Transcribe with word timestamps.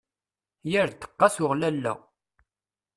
Yir 0.69 0.89
ddeqqa 0.91 1.27
tuɣ 1.35 1.51
lalla. 1.59 1.93